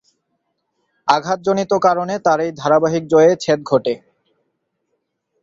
[1.07, 3.93] আঘাতজনিত কারণে তার এই ধারাবাহিক জয়ে ছেদ ঘটে।